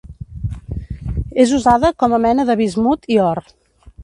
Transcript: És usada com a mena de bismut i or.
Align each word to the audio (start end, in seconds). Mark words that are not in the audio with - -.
És 1.43 1.53
usada 1.59 1.93
com 2.05 2.17
a 2.19 2.23
mena 2.27 2.49
de 2.49 2.57
bismut 2.65 3.11
i 3.19 3.25
or. 3.31 3.45